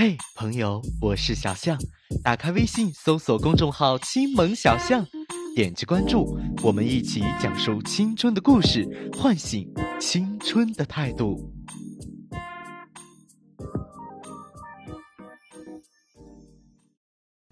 [0.00, 1.76] 嘿，朋友，我是小象。
[2.22, 5.04] 打开微信，搜索公众号“青萌小象”，
[5.56, 11.52] 点击关注，我们一起讲述青春的故事，唤醒青春的态度。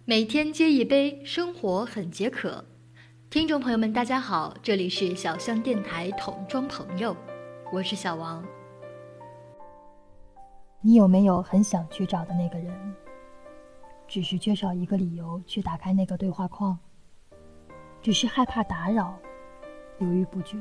[0.05, 2.65] 每天接一杯，生活很解渴。
[3.29, 7.17] 听众朋友们，大家好，这里是小象电台桶装朋友，
[7.73, 8.47] 我是小王。
[10.80, 12.95] 你有没有很想去找的那个人？
[14.07, 16.79] 只是缺少一个理由去打开那个对话框，
[18.01, 19.19] 只是害怕打扰，
[19.98, 20.57] 犹豫不决。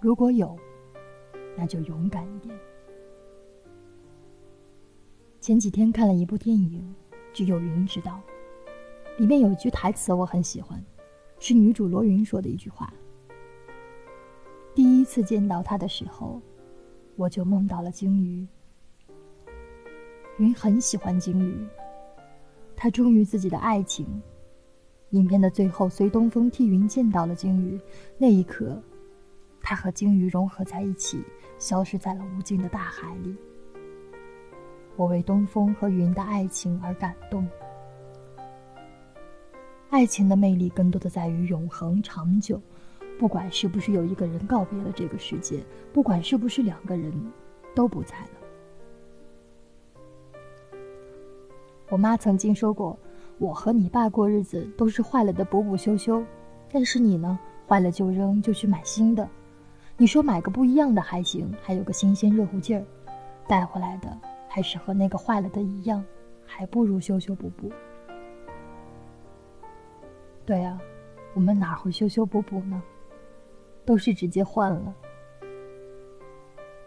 [0.00, 0.58] 如果有，
[1.56, 2.58] 那就勇敢一点。
[5.40, 6.92] 前几天看了一部电影，
[7.32, 8.20] 只有云知道。
[9.18, 10.84] 里面有一句台词我很喜欢，
[11.38, 12.92] 是女主罗云说的一句话。
[14.74, 16.42] 第一次见到他的时候。
[17.16, 18.46] 我就梦到了鲸鱼。
[20.38, 21.66] 云很喜欢鲸鱼，
[22.74, 24.06] 他忠于自己的爱情。
[25.10, 27.80] 影片的最后，随东风替云见到了鲸鱼，
[28.18, 28.82] 那一刻，
[29.62, 31.22] 他和鲸鱼融合在一起，
[31.56, 33.36] 消失在了无尽的大海里。
[34.96, 37.46] 我为东风和云的爱情而感动。
[39.90, 42.60] 爱情的魅力，更多的在于永恒长久。
[43.18, 45.62] 不管是不是有一个人告别了这个世界，
[45.92, 47.12] 不管是不是两个人
[47.74, 48.30] 都不在了。
[51.90, 52.98] 我妈曾经说过，
[53.38, 56.24] 我和你爸过日子都是坏了的补补修修，
[56.72, 59.28] 但是你呢，坏了就扔，就去买新的。
[59.96, 62.84] 你说买个不一样的还行，还有个新鲜热乎劲儿，
[63.46, 66.04] 带回来的还是和那个坏了的一样，
[66.44, 67.70] 还不如修修补补。
[70.44, 70.76] 对呀，
[71.32, 72.82] 我们哪会修修补补呢？
[73.84, 74.94] 都是直接换了。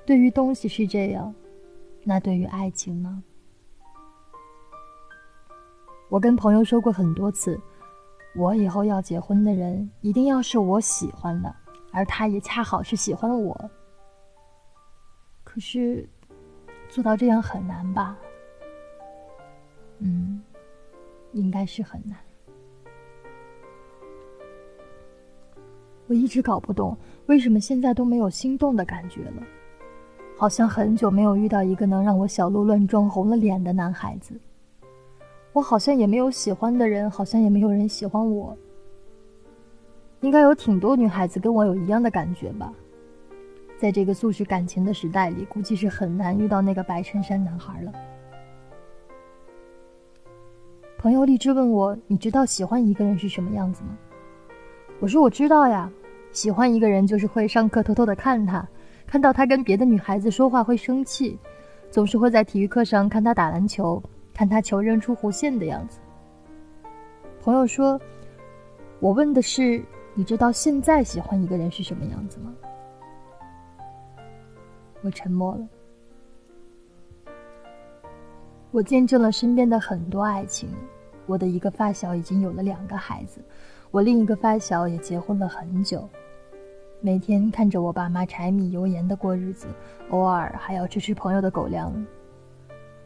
[0.06, 1.34] 对于东西是这样，
[2.04, 3.22] 那对于爱情呢？
[6.10, 7.60] 我跟朋友说过很多次，
[8.36, 11.54] 我以后要结婚的人一定要是我喜欢的，
[11.92, 13.70] 而他也恰好是喜欢我。
[15.44, 16.08] 可是，
[16.88, 18.18] 做到这样很难吧？
[20.00, 20.42] 嗯，
[21.34, 22.18] 应该是很难。
[26.08, 26.98] 我一直搞不懂，
[27.28, 29.44] 为什么现在都没有心动的感觉了，
[30.38, 34.34] 好像很久没有遇到一个能让我小鹿乱撞红了脸的男孩子。
[35.54, 38.56] 我好像也没有喜欢的人，好像也没有人喜欢我。
[40.22, 42.72] 应该有挺多女孩子跟我有一样的感觉吧？
[43.78, 47.92] 在这个速食感情的时代里，估计是很难遇到那个白衬衫男孩了。
[50.98, 53.98] 朋友荔枝问我：“你知道喜欢一个人是什么样子吗？”
[55.00, 55.90] 我说我知道呀，
[56.32, 58.68] 喜欢一个人就是会上课偷偷的看他，
[59.06, 61.38] 看到他跟别的女孩子说话会生气，
[61.92, 64.02] 总是会在体育课上看他打篮球，
[64.34, 66.00] 看他球扔出弧线的样子。
[67.42, 68.00] 朋友说，
[69.00, 69.84] 我问的是
[70.16, 72.52] 你知道现在喜欢一个人是什么样子吗？
[75.04, 75.68] 我沉默了。
[78.72, 80.70] 我见证了身边的很多爱情，
[81.28, 83.40] 我的一个发小已经有了两个孩子。
[83.92, 86.10] 我另一个发小也结婚了很久，
[87.00, 89.68] 每天看着我爸妈柴米油盐的过日子，
[90.10, 91.94] 偶尔还要吃吃朋友的狗粮。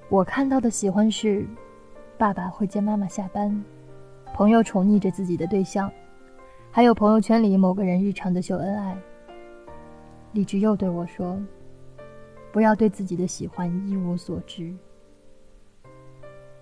[0.09, 1.45] 我看到的喜欢是，
[2.17, 3.63] 爸爸会接妈妈下班，
[4.33, 5.91] 朋友宠溺着自己的对象，
[6.71, 8.97] 还有朋友圈里某个人日常的秀恩爱。
[10.33, 11.37] 荔枝又对我说
[12.51, 14.73] ：“不要对自己的喜欢一无所知，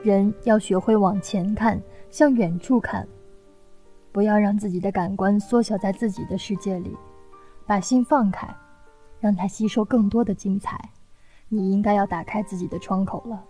[0.02, 3.08] 人要学会往前看，向远处看。”
[4.12, 6.98] 不要让自己的感官缩小在自己的世界里，
[7.68, 8.48] 把心放开，
[9.20, 10.80] 让它吸收更多的精彩。
[11.48, 13.44] 你应该要打开自己的窗口了，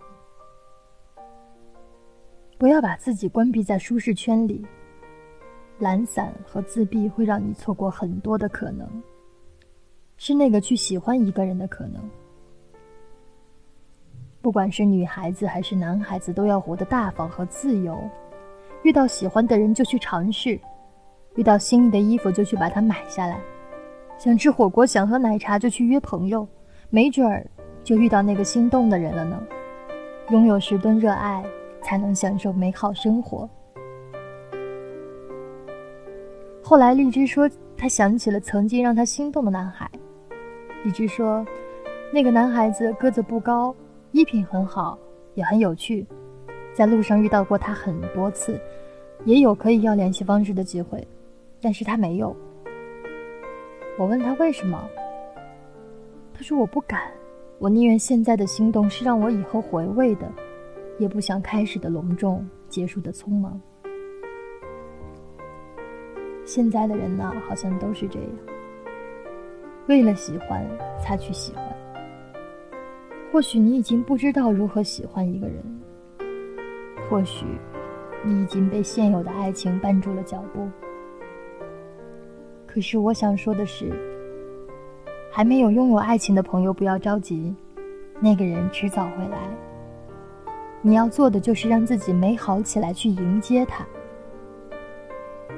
[2.58, 4.64] 不要把自己关闭在舒适圈里。
[5.78, 8.86] 懒散和自闭会让你错过很多的可能，
[10.18, 12.02] 是那个去喜欢一个人的可能。
[14.42, 17.98] 不管是女孩子还是男孩子，都要活得大方和自由。
[18.82, 20.58] 遇到喜欢的人就去尝试，
[21.34, 23.38] 遇到心仪的衣服就去把它买下来，
[24.16, 26.48] 想吃火锅想喝奶茶就去约朋友，
[26.88, 27.46] 没准儿
[27.84, 29.38] 就遇到那个心动的人了呢。
[30.30, 31.44] 拥有十吨热爱，
[31.82, 33.48] 才能享受美好生活。
[36.62, 39.90] 后来荔枝说，他想起了曾经让他心动的男孩。
[40.84, 41.44] 荔枝说，
[42.10, 43.74] 那个男孩子个子不高，
[44.12, 44.98] 衣品很好，
[45.34, 46.06] 也很有趣。
[46.72, 48.60] 在路上遇到过他很多次，
[49.24, 51.06] 也有可以要联系方式的机会，
[51.60, 52.34] 但是他没有。
[53.98, 54.82] 我问他为什么，
[56.32, 57.12] 他说我不敢，
[57.58, 60.30] 我宁愿现在的心动是让我以后回味的，
[60.98, 63.60] 也不想开始的隆重，结束的匆忙。
[66.44, 68.28] 现在的人呢，好像都是这样，
[69.86, 70.66] 为了喜欢
[71.00, 71.69] 才去喜欢。
[73.32, 75.62] 或许你已经不知道如何喜欢一个人，
[77.08, 77.46] 或许
[78.24, 80.68] 你已经被现有的爱情绊住了脚步。
[82.66, 83.92] 可是我想说的是，
[85.30, 87.54] 还没有拥有爱情的朋友不要着急，
[88.20, 89.38] 那个人迟早会来。
[90.82, 93.86] 你要做的就是让自己美好起来，去迎接他。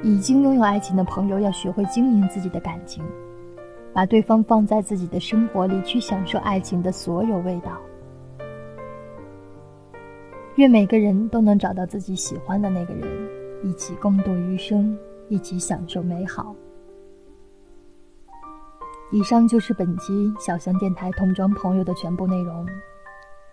[0.03, 3.05] 已经拥有爱情的朋友要学会经营自己的感情。
[3.93, 7.73] 把对方放在自己的生活里，去享受爱情的所有味道。
[10.57, 13.09] 愿每个人都能找到自己喜欢的那个人，
[13.63, 14.99] 一起共度余生，
[15.29, 16.55] 一起享受美好。
[19.11, 22.67] 以上就是本期小香电台童装朋友的全部内容，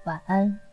[0.05, 0.68] 晚安。